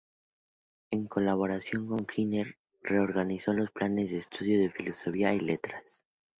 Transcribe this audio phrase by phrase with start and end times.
[0.89, 6.05] En colaboración con Giner reorganizó los planes de estudios de Filosofía y Letras.